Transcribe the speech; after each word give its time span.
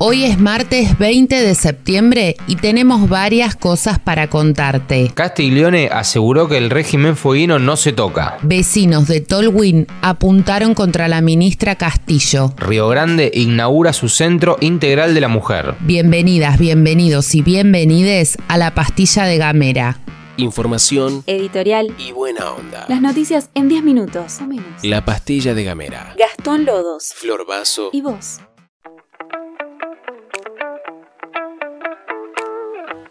Hoy 0.00 0.22
es 0.22 0.38
martes 0.38 0.96
20 0.96 1.40
de 1.40 1.54
septiembre 1.56 2.36
y 2.46 2.54
tenemos 2.54 3.08
varias 3.08 3.56
cosas 3.56 3.98
para 3.98 4.30
contarte. 4.30 5.10
Castiglione 5.12 5.88
aseguró 5.88 6.46
que 6.46 6.56
el 6.56 6.70
régimen 6.70 7.16
fueguino 7.16 7.58
no 7.58 7.76
se 7.76 7.92
toca. 7.92 8.38
Vecinos 8.42 9.08
de 9.08 9.20
Tolwyn 9.20 9.88
apuntaron 10.00 10.74
contra 10.74 11.08
la 11.08 11.20
ministra 11.20 11.74
Castillo. 11.74 12.54
Río 12.58 12.86
Grande 12.88 13.32
inaugura 13.34 13.92
su 13.92 14.08
Centro 14.08 14.56
Integral 14.60 15.14
de 15.14 15.20
la 15.20 15.26
Mujer. 15.26 15.74
Bienvenidas, 15.80 16.60
bienvenidos 16.60 17.34
y 17.34 17.42
bienvenides 17.42 18.38
a 18.46 18.56
la 18.56 18.74
pastilla 18.74 19.24
de 19.24 19.38
Gamera. 19.38 19.98
Información 20.36 21.24
Editorial. 21.26 21.92
y 21.98 22.12
buena 22.12 22.52
onda. 22.52 22.86
Las 22.88 23.00
noticias 23.00 23.50
en 23.54 23.68
10 23.68 23.82
minutos 23.82 24.38
o 24.40 24.46
menos. 24.46 24.64
La 24.84 25.04
pastilla 25.04 25.54
de 25.54 25.64
Gamera. 25.64 26.14
Gastón 26.16 26.64
Lodos. 26.66 27.12
Flor 27.16 27.44
Vaso. 27.48 27.90
¿Y 27.92 28.02
vos? 28.02 28.38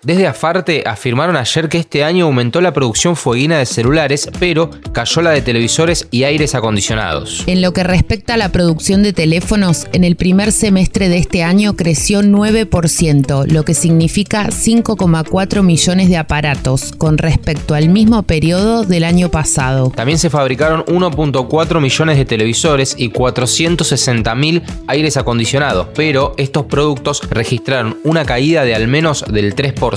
Desde 0.08 0.26
Afarte 0.26 0.84
afirmaron 0.86 1.36
ayer 1.36 1.68
que 1.68 1.80
este 1.80 2.06
año 2.06 2.28
aumentó 2.28 2.62
la 2.62 2.72
producción 2.72 3.18
fueguina 3.18 3.58
de 3.58 3.66
celulares, 3.66 4.30
pero 4.40 4.70
cayó 4.94 5.22
la 5.22 5.32
de 5.32 5.42
televisores 5.42 6.08
y 6.12 6.24
aires 6.24 6.56
acondicionados. 6.56 7.44
En 7.46 7.62
lo 7.62 7.74
que 7.74 7.84
respecta 7.84 8.36
a 8.36 8.38
la 8.38 8.48
producción 8.54 9.04
de 9.04 9.12
teléfonos, 9.12 9.86
en 9.92 10.06
el 10.06 10.16
primer 10.16 10.54
semestre 10.54 11.10
de 11.10 11.18
este 11.18 11.44
año 11.44 11.76
creció 11.76 12.22
9%, 12.22 13.52
lo 13.52 13.66
que 13.66 13.74
significa 13.74 14.48
5,4 14.48 15.62
millones 15.62 16.08
de 16.08 16.16
aparatos, 16.16 16.94
con 16.98 17.18
respecto 17.18 17.76
al 17.76 17.90
mismo 17.90 18.24
periodo 18.24 18.86
del 18.86 19.04
año 19.04 19.28
pasado. 19.28 19.92
También 19.94 20.20
se 20.20 20.30
fabricaron 20.30 20.86
1.4 20.86 21.82
millones 21.82 22.18
de 22.18 22.24
televisores 22.24 22.96
y 22.98 23.10
460.000 23.10 24.62
aires 24.88 25.18
acondicionados, 25.18 25.88
pero 25.94 26.34
estos 26.38 26.64
productos 26.68 27.30
registraron 27.30 27.98
una 28.06 28.24
caída 28.24 28.64
de 28.64 28.74
al 28.74 28.88
menos 28.88 29.26
del 29.28 29.54
3%. 29.54 29.97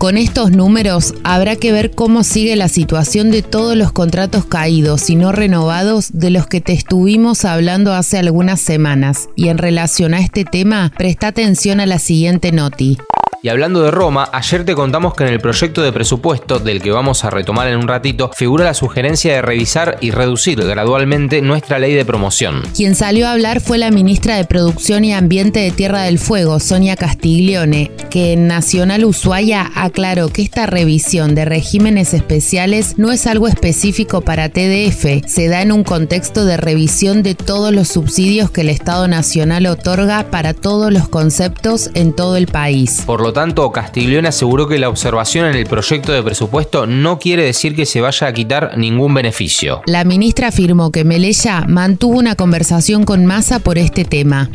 Con 0.00 0.16
estos 0.16 0.50
números 0.50 1.14
habrá 1.22 1.54
que 1.54 1.70
ver 1.70 1.92
cómo 1.92 2.24
sigue 2.24 2.56
la 2.56 2.68
situación 2.68 3.30
de 3.30 3.42
todos 3.42 3.76
los 3.76 3.92
contratos 3.92 4.44
caídos 4.44 5.08
y 5.08 5.14
no 5.14 5.30
renovados 5.30 6.12
de 6.12 6.30
los 6.30 6.48
que 6.48 6.60
te 6.60 6.72
estuvimos 6.72 7.44
hablando 7.44 7.92
hace 7.92 8.18
algunas 8.18 8.60
semanas. 8.60 9.28
Y 9.36 9.48
en 9.48 9.58
relación 9.58 10.14
a 10.14 10.18
este 10.18 10.44
tema, 10.44 10.92
presta 10.98 11.28
atención 11.28 11.78
a 11.78 11.86
la 11.86 12.00
siguiente 12.00 12.50
noti. 12.50 12.98
Y 13.46 13.48
hablando 13.48 13.80
de 13.80 13.92
Roma, 13.92 14.28
ayer 14.32 14.64
te 14.64 14.74
contamos 14.74 15.14
que 15.14 15.22
en 15.22 15.32
el 15.32 15.38
proyecto 15.38 15.80
de 15.80 15.92
presupuesto, 15.92 16.58
del 16.58 16.82
que 16.82 16.90
vamos 16.90 17.24
a 17.24 17.30
retomar 17.30 17.68
en 17.68 17.76
un 17.76 17.86
ratito, 17.86 18.32
figura 18.34 18.64
la 18.64 18.74
sugerencia 18.74 19.34
de 19.34 19.40
revisar 19.40 19.98
y 20.00 20.10
reducir 20.10 20.60
gradualmente 20.60 21.40
nuestra 21.42 21.78
ley 21.78 21.94
de 21.94 22.04
promoción. 22.04 22.64
Quien 22.74 22.96
salió 22.96 23.28
a 23.28 23.30
hablar 23.30 23.60
fue 23.60 23.78
la 23.78 23.92
ministra 23.92 24.34
de 24.34 24.46
Producción 24.46 25.04
y 25.04 25.14
Ambiente 25.14 25.60
de 25.60 25.70
Tierra 25.70 26.02
del 26.02 26.18
Fuego, 26.18 26.58
Sonia 26.58 26.96
Castiglione, 26.96 27.92
que 28.10 28.32
en 28.32 28.48
Nacional 28.48 29.04
Ushuaia 29.04 29.70
aclaró 29.76 30.28
que 30.30 30.42
esta 30.42 30.66
revisión 30.66 31.36
de 31.36 31.44
regímenes 31.44 32.14
especiales 32.14 32.98
no 32.98 33.12
es 33.12 33.28
algo 33.28 33.46
específico 33.46 34.22
para 34.22 34.48
TDF, 34.48 35.24
se 35.24 35.46
da 35.46 35.62
en 35.62 35.70
un 35.70 35.84
contexto 35.84 36.46
de 36.46 36.56
revisión 36.56 37.22
de 37.22 37.36
todos 37.36 37.72
los 37.72 37.86
subsidios 37.86 38.50
que 38.50 38.62
el 38.62 38.70
Estado 38.70 39.06
Nacional 39.06 39.66
otorga 39.66 40.32
para 40.32 40.52
todos 40.52 40.92
los 40.92 41.08
conceptos 41.08 41.90
en 41.94 42.12
todo 42.12 42.36
el 42.36 42.48
país. 42.48 43.04
Por 43.06 43.20
lo 43.20 43.35
tanto, 43.36 43.70
Castiglione 43.70 44.28
aseguró 44.28 44.66
que 44.66 44.78
la 44.78 44.88
observación 44.88 45.44
en 45.44 45.56
el 45.56 45.66
proyecto 45.66 46.10
de 46.10 46.22
presupuesto 46.22 46.86
no 46.86 47.18
quiere 47.18 47.42
decir 47.44 47.76
que 47.76 47.84
se 47.84 48.00
vaya 48.00 48.28
a 48.28 48.32
quitar 48.32 48.78
ningún 48.78 49.12
beneficio. 49.12 49.82
La 49.84 50.04
ministra 50.04 50.48
afirmó 50.48 50.90
que 50.90 51.04
Melella 51.04 51.66
mantuvo 51.68 52.18
una 52.18 52.34
conversación 52.34 53.04
con 53.04 53.26
Massa 53.26 53.58
por 53.58 53.76
este 53.76 54.06
tema. 54.06 54.48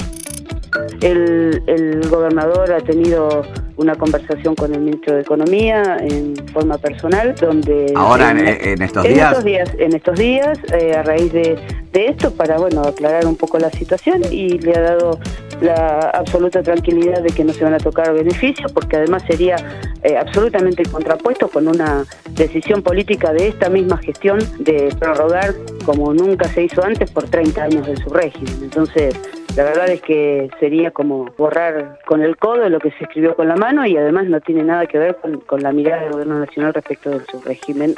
El, 0.99 1.61
el 1.67 2.09
gobernador 2.09 2.71
ha 2.71 2.79
tenido 2.79 3.43
una 3.77 3.93
conversación 3.95 4.55
con 4.55 4.73
el 4.73 4.81
ministro 4.81 5.13
de 5.13 5.21
Economía 5.21 5.97
en 6.01 6.33
forma 6.51 6.79
personal, 6.79 7.35
donde... 7.39 7.93
Ahora, 7.95 8.31
en, 8.31 8.39
en 8.47 8.81
estos 8.81 9.05
en 9.05 9.13
días. 9.13 9.29
Estos 9.29 9.43
días 9.43 9.69
en 9.77 9.95
estos 9.95 10.17
días, 10.17 10.59
eh, 10.73 10.93
a 10.97 11.03
raíz 11.03 11.31
de, 11.31 11.55
de 11.93 12.05
esto, 12.07 12.31
para, 12.31 12.57
bueno, 12.57 12.81
aclarar 12.81 13.27
un 13.27 13.35
poco 13.35 13.59
la 13.59 13.69
situación 13.69 14.21
y 14.31 14.57
le 14.57 14.75
ha 14.75 14.81
dado 14.81 15.19
la 15.61 15.99
absoluta 16.13 16.61
tranquilidad 16.61 17.21
de 17.21 17.29
que 17.29 17.43
no 17.43 17.53
se 17.53 17.63
van 17.63 17.75
a 17.75 17.77
tocar 17.77 18.13
beneficios, 18.13 18.71
porque 18.71 18.97
además 18.97 19.23
sería 19.27 19.55
eh, 20.03 20.17
absolutamente 20.17 20.83
contrapuesto 20.83 21.47
con 21.47 21.67
una 21.67 22.03
decisión 22.31 22.81
política 22.81 23.31
de 23.31 23.49
esta 23.49 23.69
misma 23.69 23.97
gestión 23.97 24.39
de 24.59 24.93
prorrogar 24.99 25.53
como 25.85 26.13
nunca 26.13 26.47
se 26.49 26.63
hizo 26.63 26.83
antes 26.83 27.11
por 27.11 27.29
30 27.29 27.63
años 27.63 27.87
de 27.87 27.95
su 27.97 28.09
régimen. 28.09 28.55
Entonces, 28.63 29.15
la 29.55 29.63
verdad 29.63 29.89
es 29.89 30.01
que 30.01 30.49
sería 30.59 30.91
como 30.91 31.25
borrar 31.37 31.99
con 32.05 32.21
el 32.21 32.37
codo 32.37 32.69
lo 32.69 32.79
que 32.79 32.91
se 32.91 33.03
escribió 33.03 33.35
con 33.35 33.47
la 33.47 33.55
mano 33.55 33.85
y 33.85 33.97
además 33.97 34.27
no 34.27 34.39
tiene 34.39 34.63
nada 34.63 34.85
que 34.85 34.97
ver 34.97 35.17
con, 35.45 35.61
la 35.61 35.71
mirada 35.71 36.03
del 36.03 36.11
gobierno 36.11 36.39
nacional 36.39 36.73
respecto 36.73 37.09
de 37.09 37.19
su 37.25 37.41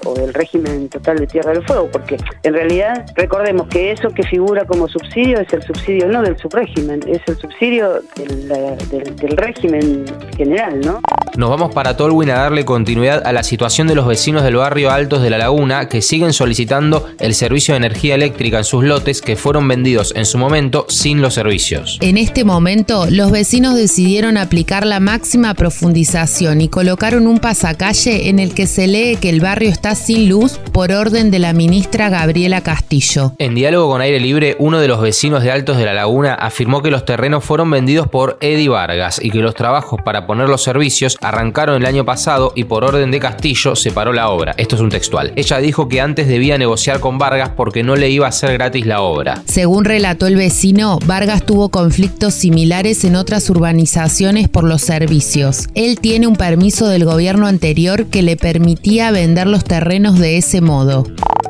o 0.05 0.13
del 0.15 0.33
régimen 0.33 0.89
total 0.89 1.17
de 1.17 1.27
Tierra 1.27 1.51
del 1.51 1.63
Fuego, 1.65 1.89
porque 1.91 2.17
en 2.43 2.53
realidad 2.53 3.05
recordemos 3.15 3.67
que 3.67 3.91
eso 3.91 4.09
que 4.09 4.23
figura 4.23 4.65
como 4.65 4.87
subsidio 4.87 5.39
es 5.39 5.51
el 5.53 5.61
subsidio 5.63 6.07
no 6.07 6.21
del 6.21 6.37
subrégimen, 6.37 7.01
es 7.07 7.21
el 7.27 7.37
subsidio 7.37 8.01
del, 8.15 9.37
régimen 9.37 10.05
general, 10.37 10.79
¿no? 10.81 10.99
Nos 11.37 11.49
vamos 11.49 11.73
para 11.73 11.97
Tolwyn 11.97 12.29
a 12.29 12.35
darle 12.35 12.65
continuidad 12.65 13.25
a 13.25 13.33
la 13.33 13.43
situación 13.43 13.87
de 13.87 13.95
los 13.95 14.07
vecinos 14.07 14.43
del 14.43 14.55
barrio 14.55 14.91
Altos 14.91 15.21
de 15.21 15.29
la 15.29 15.37
Laguna 15.37 15.89
que 15.89 16.01
siguen 16.01 16.33
solicitando 16.33 17.07
el 17.19 17.33
servicio 17.33 17.73
de 17.73 17.77
energía 17.77 18.15
eléctrica 18.15 18.59
en 18.59 18.63
sus 18.63 18.83
lotes 18.83 19.21
que 19.21 19.35
fueron 19.35 19.67
vendidos 19.67 20.13
en 20.15 20.25
su 20.25 20.37
momento 20.37 20.85
sin 20.89 21.21
los 21.21 21.33
servicios. 21.43 21.97
En 22.01 22.17
este 22.17 22.45
momento, 22.45 23.07
los 23.09 23.31
vecinos 23.31 23.75
decidieron 23.75 24.37
aplicar 24.37 24.85
la 24.85 25.01
máxima 25.01 25.53
profundización 25.53 26.61
y 26.61 26.69
colocaron 26.69 27.27
un 27.27 27.39
pasacalle 27.39 28.29
en 28.29 28.39
el 28.39 28.53
que 28.53 28.65
se 28.65 28.87
lee 28.87 29.17
que 29.19 29.29
el 29.29 29.41
barrio 29.41 29.69
está 29.69 29.95
sin 29.95 30.29
luz 30.29 30.59
por 30.71 30.91
orden 30.91 31.31
de 31.31 31.39
la 31.39 31.51
ministra 31.51 32.09
Gabriela 32.09 32.61
Castillo. 32.61 33.33
En 33.39 33.55
diálogo 33.55 33.89
con 33.89 34.01
Aire 34.01 34.19
Libre, 34.19 34.55
uno 34.59 34.79
de 34.79 34.87
los 34.87 35.01
vecinos 35.01 35.43
de 35.43 35.51
Altos 35.51 35.77
de 35.77 35.85
la 35.85 35.93
Laguna 35.93 36.33
afirmó 36.33 36.81
que 36.81 36.91
los 36.91 37.03
terrenos 37.03 37.43
fueron 37.43 37.69
vendidos 37.69 38.07
por 38.07 38.37
Eddie 38.39 38.69
Vargas 38.69 39.19
y 39.21 39.29
que 39.29 39.39
los 39.39 39.53
trabajos 39.53 39.99
para 40.01 40.25
poner 40.25 40.47
los 40.47 40.63
servicios 40.63 41.17
arrancaron 41.21 41.75
el 41.75 41.85
año 41.85 42.05
pasado 42.05 42.53
y 42.55 42.63
por 42.63 42.85
orden 42.85 43.11
de 43.11 43.19
Castillo 43.19 43.75
se 43.75 43.91
paró 43.91 44.13
la 44.13 44.29
obra. 44.29 44.53
Esto 44.57 44.75
es 44.75 44.81
un 44.81 44.89
textual. 44.89 45.33
Ella 45.35 45.57
dijo 45.57 45.89
que 45.89 45.99
antes 45.99 46.27
debía 46.27 46.57
negociar 46.57 47.01
con 47.01 47.17
Vargas 47.17 47.51
porque 47.55 47.83
no 47.83 47.95
le 47.95 48.09
iba 48.09 48.27
a 48.27 48.29
hacer 48.29 48.53
gratis 48.53 48.85
la 48.85 49.01
obra. 49.01 49.41
Según 49.45 49.83
relató 49.83 50.27
el 50.27 50.35
vecino, 50.35 50.99
Vargas 51.05 51.32
tuvo 51.41 51.69
conflictos 51.69 52.33
similares 52.33 53.03
en 53.03 53.15
otras 53.15 53.49
urbanizaciones 53.49 54.49
por 54.49 54.63
los 54.63 54.81
servicios. 54.81 55.67
Él 55.73 55.99
tiene 55.99 56.27
un 56.27 56.35
permiso 56.35 56.87
del 56.87 57.05
gobierno 57.05 57.47
anterior 57.47 58.05
que 58.05 58.21
le 58.21 58.37
permitía 58.37 59.11
vender 59.11 59.47
los 59.47 59.63
terrenos 59.63 60.19
de 60.19 60.37
ese 60.37 60.61
modo. 60.61 61.05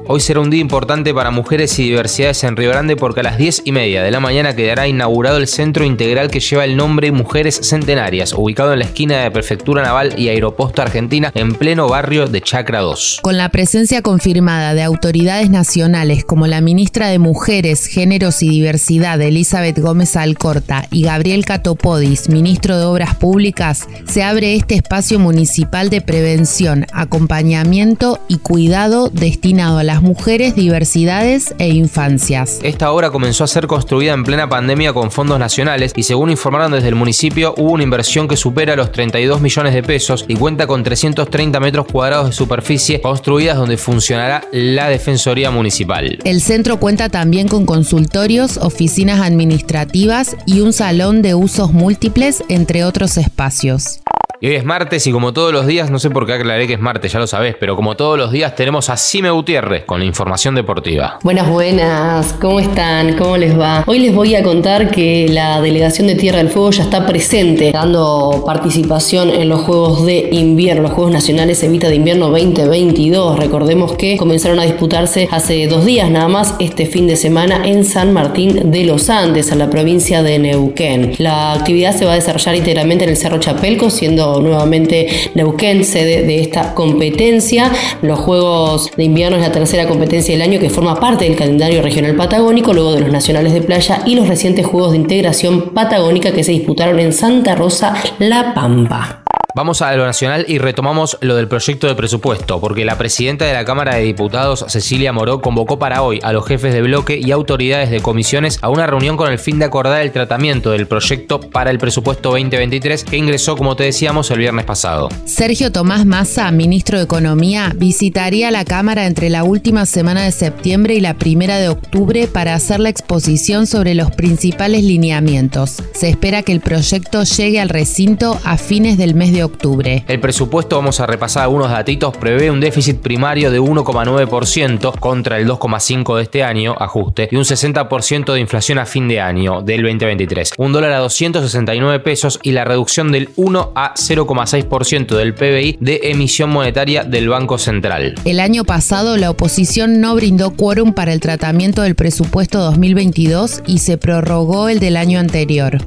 Hoy 0.06 0.20
será 0.20 0.42
un 0.42 0.50
día 0.50 0.60
importante 0.60 1.14
para 1.14 1.32
mujeres 1.32 1.80
y 1.80 1.84
diversidades 1.84 2.44
en 2.44 2.58
Río 2.58 2.72
Grande 2.72 2.98
porque 2.98 3.22
a 3.22 3.24
las 3.24 3.38
10 3.38 3.62
y 3.64 3.72
media 3.72 4.04
de 4.04 4.12
la 4.12 4.20
mañana 4.20 4.54
quedará 4.54 4.86
inaugurado 4.86 5.38
el 5.38 5.48
centro 5.48 5.86
integral 5.86 6.30
que 6.30 6.42
lleva 6.42 6.66
el 6.66 6.76
nombre 6.76 7.14
Mujeres 7.14 7.62
Centenarias, 7.64 8.34
ubicado 8.34 8.74
en 8.74 8.80
la 8.80 8.86
esquina 8.86 9.24
de 9.24 9.32
Prefectura 9.32 9.82
Naval 9.82 10.20
y 10.20 10.28
Aeroposta 10.28 10.82
Argentina, 10.82 11.32
en 11.36 11.54
pleno 11.54 11.88
barrio 11.88 12.28
de 12.28 12.42
Chacra 12.42 12.82
2. 12.82 13.20
Con 13.22 13.38
la 13.38 13.48
presencia 13.48 14.02
confirmada 14.02 14.74
de 14.74 14.84
autoridades 14.84 15.50
nacionales 15.50 16.26
como 16.26 16.48
la 16.48 16.60
ministra 16.60 17.08
de 17.08 17.20
Mujeres, 17.20 17.86
Géneros 17.86 18.44
y 18.44 18.50
Diversidad, 18.50 19.22
Elizabeth 19.22 19.80
Gómez 19.80 20.18
Alcorta, 20.18 20.86
y 20.92 21.04
Gabriel 21.04 21.46
Catopodis, 21.46 22.28
ministro 22.28 22.78
de 22.78 22.84
Obras 22.84 23.16
Públicas, 23.16 23.88
se 24.06 24.22
abre 24.22 24.56
este 24.56 24.76
espacio 24.76 25.18
municipal 25.18 25.90
de 25.90 26.02
prevención, 26.02 26.88
acompañamiento 26.92 28.20
y 28.28 28.40
cuidado 28.40 29.10
destinado 29.10 29.78
a 29.78 29.93
las 29.94 30.02
mujeres, 30.02 30.56
diversidades 30.56 31.54
e 31.60 31.70
infancias. 31.70 32.60
Esta 32.64 32.92
obra 32.92 33.12
comenzó 33.12 33.44
a 33.44 33.48
ser 33.48 33.68
construida 33.68 34.14
en 34.14 34.24
plena 34.24 34.50
pandemia 34.50 34.92
con 34.92 35.12
fondos 35.12 35.38
nacionales 35.38 35.94
y 35.96 36.02
según 36.02 36.32
informaron 36.32 36.72
desde 36.72 36.88
el 36.88 36.96
municipio 36.96 37.54
hubo 37.58 37.74
una 37.74 37.84
inversión 37.84 38.28
que 38.28 38.36
supera 38.36 38.76
los 38.76 38.92
32 38.92 39.40
millones 39.40 39.72
de 39.76 39.84
pesos 39.84 40.26
y 40.28 40.36
cuenta 40.36 40.66
con 40.66 40.82
330 40.82 41.60
metros 41.60 41.86
cuadrados 41.86 42.26
de 42.26 42.34
superficie 42.34 43.02
construidas 43.02 43.56
donde 43.56 43.78
funcionará 43.78 44.48
la 44.52 44.90
Defensoría 44.90 45.52
Municipal. 45.52 46.18
El 46.24 46.42
centro 46.42 46.80
cuenta 46.80 47.10
también 47.10 47.48
con 47.48 47.68
consultorios, 47.68 48.58
oficinas 48.58 49.22
administrativas 49.22 50.36
y 50.48 50.62
un 50.62 50.74
salón 50.74 51.22
de 51.22 51.36
usos 51.36 51.72
múltiples, 51.72 52.44
entre 52.50 52.84
otros 52.84 53.18
espacios. 53.18 54.00
Hoy 54.46 54.56
es 54.56 54.66
martes 54.66 55.08
y 55.08 55.14
como 55.14 55.32
todos 55.32 55.54
los 55.54 55.66
días, 55.66 55.90
no 55.90 56.00
sé 56.00 56.10
por 56.10 56.26
qué 56.26 56.34
aclaré 56.34 56.68
que 56.68 56.74
es 56.74 56.80
martes, 56.82 57.14
ya 57.14 57.18
lo 57.18 57.28
sabés, 57.28 57.56
pero 57.58 57.78
como 57.78 57.96
todos 57.96 58.18
los 58.18 58.30
días 58.30 58.58
tenemos 58.58 58.90
a 58.90 58.98
Sime 58.98 59.32
Gutiérrez 59.32 59.86
con 59.86 60.00
la 60.00 60.06
información 60.06 60.54
deportiva. 60.54 61.18
Buenas, 61.24 61.48
buenas, 61.48 62.34
¿cómo 62.42 62.60
están? 62.60 63.16
¿Cómo 63.16 63.38
les 63.38 63.58
va? 63.58 63.86
Hoy 63.88 64.00
les 64.00 64.14
voy 64.14 64.36
a 64.36 64.44
contar 64.44 64.92
que 64.92 65.30
la 65.30 65.62
delegación 65.62 66.08
de 66.08 66.16
Tierra 66.16 66.40
del 66.40 66.50
Fuego 66.50 66.72
ya 66.72 66.84
está 66.84 67.06
presente, 67.06 67.72
dando 67.72 68.44
participación 68.46 69.30
en 69.30 69.48
los 69.48 69.62
Juegos 69.62 70.06
de 70.06 70.28
Invierno, 70.34 70.82
los 70.82 70.92
Juegos 70.92 71.14
Nacionales 71.14 71.64
Evita 71.64 71.88
de 71.88 71.96
Invierno 71.96 72.30
2022. 72.30 73.40
Recordemos 73.40 73.94
que 73.94 74.18
comenzaron 74.18 74.60
a 74.60 74.64
disputarse 74.64 75.30
hace 75.32 75.68
dos 75.68 75.86
días 75.86 76.12
nada 76.12 76.28
más 76.28 76.56
este 76.60 76.86
fin 76.86 77.08
de 77.08 77.16
semana 77.16 77.66
en 77.66 77.86
San 77.86 78.12
Martín 78.12 78.72
de 78.72 78.84
los 78.84 79.10
Andes, 79.10 79.54
en 79.54 79.60
la 79.60 79.70
provincia 79.70 80.22
de 80.22 80.38
Neuquén. 80.38 81.14
La 81.20 81.54
actividad 81.54 81.96
se 81.96 82.04
va 82.04 82.12
a 82.12 82.16
desarrollar 82.16 82.56
íntegramente 82.58 83.06
en 83.06 83.12
el 83.12 83.16
Cerro 83.16 83.40
Chapelco, 83.40 83.90
siendo 83.90 84.33
nuevamente 84.42 85.08
Neuquén 85.36 85.84
sede 85.84 86.24
de 86.24 86.40
esta 86.40 86.74
competencia. 86.74 87.72
Los 88.02 88.20
Juegos 88.20 88.92
de 88.96 89.04
Invierno 89.04 89.38
es 89.38 89.44
la 89.44 89.52
tercera 89.52 89.88
competencia 89.88 90.34
del 90.34 90.42
año 90.42 90.60
que 90.60 90.70
forma 90.70 91.00
parte 91.00 91.26
del 91.26 91.36
calendario 91.36 91.82
regional 91.82 92.16
patagónico, 92.16 92.74
luego 92.74 92.94
de 92.94 93.02
los 93.02 93.12
nacionales 93.12 93.54
de 93.54 93.62
playa 93.62 94.04
y 94.06 94.16
los 94.16 94.28
recientes 94.28 94.66
Juegos 94.66 94.92
de 94.92 94.98
Integración 94.98 95.74
Patagónica 95.74 96.32
que 96.32 96.44
se 96.44 96.52
disputaron 96.52 97.00
en 97.00 97.14
Santa 97.14 97.56
Rosa, 97.56 97.94
La 98.20 98.54
Pampa. 98.54 99.23
Vamos 99.56 99.84
a 99.84 99.96
lo 99.96 100.04
nacional 100.04 100.46
y 100.48 100.58
retomamos 100.58 101.16
lo 101.22 101.36
del 101.36 101.48
proyecto 101.48 101.86
de 101.86 101.94
presupuesto, 101.94 102.60
porque 102.60 102.86
la 102.86 102.98
presidenta 102.98 103.46
de 103.46 103.54
la 103.54 103.66
Cámara 103.66 103.94
de 103.94 104.02
Diputados, 104.02 104.66
Cecilia 104.68 105.14
Moró, 105.14 105.42
convocó 105.42 105.78
para 105.78 106.02
hoy 106.02 106.20
a 106.24 106.34
los 106.34 106.48
jefes 106.48 106.74
de 106.74 106.82
bloque 106.82 107.20
y 107.24 107.30
autoridades 107.30 107.92
de 107.92 108.02
comisiones 108.02 108.58
a 108.64 108.70
una 108.70 108.88
reunión 108.88 109.16
con 109.16 109.32
el 109.32 109.38
fin 109.38 109.60
de 109.60 109.66
acordar 109.66 110.02
el 110.02 110.12
tratamiento 110.12 110.72
del 110.72 110.88
proyecto 110.88 111.40
para 111.40 111.70
el 111.70 111.78
presupuesto 111.78 112.32
2023 112.32 113.04
que 113.04 113.18
ingresó, 113.18 113.56
como 113.56 113.76
te 113.76 113.84
decíamos, 113.84 114.32
el 114.32 114.40
viernes 114.40 114.66
pasado. 114.66 115.10
Sergio 115.26 115.72
Tomás 115.72 116.08
Massa, 116.08 116.50
ministro 116.50 116.98
de 116.98 117.04
Economía, 117.04 117.74
visitaría 117.76 118.50
la 118.50 118.66
Cámara 118.66 119.06
entre 119.06 119.30
la 119.30 119.44
última 119.44 119.86
semana 119.86 120.24
de 120.24 120.32
septiembre 120.32 120.96
y 120.96 121.00
la 121.00 121.14
primera 121.14 121.60
de 121.60 121.70
octubre 121.70 122.26
para 122.26 122.56
hacer 122.56 122.80
la 122.80 122.90
exposición 122.90 123.68
sobre 123.68 123.94
los 123.94 124.10
principales 124.10 124.84
lineamientos. 124.84 125.84
Se 125.94 126.10
espera 126.10 126.42
que 126.42 126.54
el 126.54 126.60
proyecto 126.60 127.22
llegue 127.22 127.62
al 127.62 127.70
recinto 127.70 128.40
a 128.44 128.58
fines 128.58 128.98
del 128.98 129.14
mes 129.14 129.32
de 129.32 129.43
octubre. 129.44 130.04
El 130.08 130.20
presupuesto, 130.20 130.76
vamos 130.76 131.00
a 131.00 131.06
repasar 131.06 131.44
algunos 131.44 131.70
datitos, 131.70 132.16
prevé 132.18 132.52
un 132.52 132.60
déficit 132.60 133.00
primario 133.00 133.52
de 133.52 133.60
1,9% 133.60 135.00
contra 135.00 135.38
el 135.38 135.48
2,5% 135.48 136.16
de 136.18 136.24
este 136.24 136.44
año, 136.44 136.76
ajuste, 136.80 137.30
y 137.32 137.36
un 137.36 137.44
60% 137.44 138.34
de 138.34 138.40
inflación 138.40 138.80
a 138.80 138.86
fin 138.86 139.08
de 139.08 139.22
año 139.22 139.62
del 139.62 139.84
2023. 139.84 140.54
Un 140.58 140.74
dólar 140.74 140.92
a 140.92 141.00
269 141.00 142.00
pesos 142.00 142.40
y 142.44 142.52
la 142.52 142.66
reducción 142.66 143.12
del 143.12 143.30
1 143.36 143.72
a 143.76 143.94
0,6% 143.96 145.16
del 145.16 145.34
PBI 145.34 145.78
de 145.80 146.00
emisión 146.04 146.50
monetaria 146.50 147.04
del 147.04 147.30
Banco 147.30 147.58
Central. 147.58 148.16
El 148.26 148.40
año 148.40 148.64
pasado 148.64 149.18
la 149.18 149.30
oposición 149.30 150.00
no 150.00 150.16
brindó 150.16 150.52
quórum 150.52 150.94
para 150.94 151.14
el 151.14 151.20
tratamiento 151.20 151.82
del 151.82 151.96
presupuesto 151.96 152.60
2022 152.60 153.64
y 153.66 153.80
se 153.80 153.98
prorrogó 153.98 154.70
el 154.70 154.80
del 154.80 154.98
año 154.98 155.20
anterior. 155.20 155.78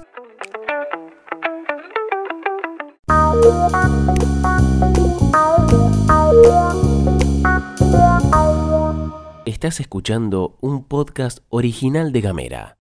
Estás 9.48 9.80
escuchando 9.80 10.56
un 10.62 10.84
podcast 10.84 11.40
original 11.50 12.12
de 12.12 12.22
Gamera. 12.22 12.78